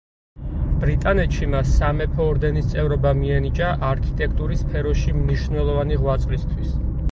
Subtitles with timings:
[0.83, 6.77] ბრიტანეთში მას სამეფო ორდენის წევრობა მიენიჭა არქიტექტურის სფეროში მნიშვნელოვანი ღვაწლისთვის.